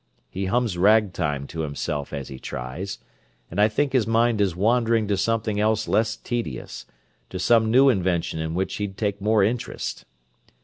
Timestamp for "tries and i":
2.39-3.67